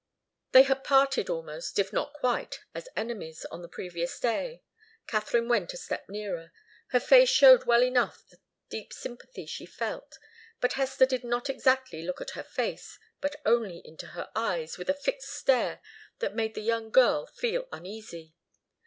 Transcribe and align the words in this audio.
They 0.51 0.63
had 0.63 0.83
parted 0.83 1.29
almost, 1.29 1.77
if 1.77 1.93
not 1.93 2.13
quite, 2.15 2.61
as 2.73 2.89
enemies, 2.95 3.45
on 3.51 3.61
the 3.61 3.67
previous 3.67 4.19
day. 4.19 4.63
Katharine 5.05 5.47
went 5.47 5.73
a 5.75 5.77
step 5.77 6.09
nearer. 6.09 6.51
Her 6.87 6.99
face 6.99 7.29
showed 7.29 7.65
well 7.65 7.83
enough 7.83 8.25
the 8.29 8.39
deep 8.67 8.93
sympathy 8.93 9.45
she 9.45 9.67
felt, 9.67 10.17
but 10.59 10.73
Hester 10.73 11.05
did 11.05 11.23
not 11.23 11.51
exactly 11.51 12.01
look 12.01 12.19
at 12.19 12.31
her 12.31 12.43
face, 12.43 12.97
but 13.19 13.35
only 13.45 13.79
into 13.85 14.07
her 14.17 14.31
eyes, 14.35 14.75
with 14.75 14.89
a 14.89 14.95
fixed 14.95 15.29
stare 15.31 15.81
that 16.17 16.33
made 16.33 16.55
the 16.55 16.61
young 16.61 16.89
girl 16.89 17.27
feel 17.27 17.67
uneasy. 17.71 18.33